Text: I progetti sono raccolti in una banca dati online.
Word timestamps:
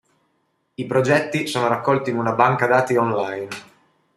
I 0.73 0.85
progetti 0.87 1.45
sono 1.45 1.67
raccolti 1.67 2.09
in 2.09 2.17
una 2.17 2.33
banca 2.33 2.65
dati 2.65 2.95
online. 2.97 3.47